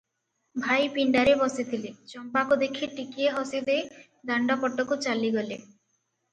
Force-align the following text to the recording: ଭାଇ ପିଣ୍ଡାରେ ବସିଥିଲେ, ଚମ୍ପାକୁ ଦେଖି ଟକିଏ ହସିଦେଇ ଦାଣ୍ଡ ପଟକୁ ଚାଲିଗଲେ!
ଭାଇ 0.61 0.87
ପିଣ୍ଡାରେ 0.95 1.35
ବସିଥିଲେ, 1.41 1.91
ଚମ୍ପାକୁ 2.15 2.59
ଦେଖି 2.65 2.91
ଟକିଏ 2.97 3.37
ହସିଦେଇ 3.37 3.87
ଦାଣ୍ଡ 4.33 4.59
ପଟକୁ 4.67 5.01
ଚାଲିଗଲେ! 5.09 5.63